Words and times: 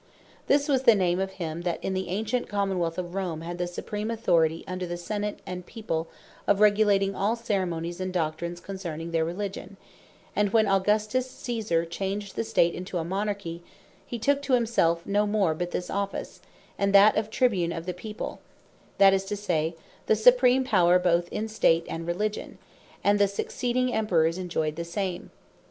This 0.47 0.67
was 0.67 0.81
the 0.81 0.95
name 0.95 1.19
of 1.19 1.33
him 1.33 1.61
that 1.61 1.77
in 1.83 1.93
the 1.93 2.09
ancient 2.09 2.49
Common 2.49 2.79
wealth 2.79 2.97
of 2.97 3.13
Rome, 3.13 3.41
had 3.41 3.59
the 3.59 3.67
Supreme 3.67 4.09
Authority 4.09 4.63
under 4.67 4.87
the 4.87 4.97
Senate 4.97 5.41
and 5.45 5.63
People, 5.63 6.07
of 6.47 6.59
regulating 6.59 7.13
all 7.13 7.35
Ceremonies, 7.35 8.01
and 8.01 8.11
Doctrines 8.11 8.59
concerning 8.59 9.11
their 9.11 9.23
Religion: 9.23 9.77
And 10.35 10.51
when 10.51 10.67
Augustus 10.67 11.29
Caesar 11.29 11.85
changed 11.85 12.35
the 12.35 12.43
State 12.43 12.73
into 12.73 12.97
a 12.97 13.03
Monarchy, 13.03 13.61
he 14.03 14.17
took 14.17 14.41
to 14.41 14.53
himselfe 14.53 15.05
no 15.05 15.27
more 15.27 15.53
but 15.53 15.69
this 15.69 15.91
office, 15.91 16.41
and 16.79 16.95
that 16.95 17.15
of 17.15 17.29
Tribune 17.29 17.71
of 17.71 17.85
the 17.85 17.93
People, 17.93 18.39
(than 18.97 19.13
is 19.13 19.23
to 19.25 19.35
say, 19.35 19.75
the 20.07 20.15
Supreme 20.15 20.63
Power 20.63 20.97
both 20.97 21.27
in 21.31 21.47
State, 21.47 21.85
and 21.87 22.07
Religion;) 22.07 22.57
and 23.03 23.19
the 23.19 23.27
succeeding 23.27 23.93
Emperors 23.93 24.39
enjoyed 24.39 24.77
the 24.77 24.83
same. 24.83 25.29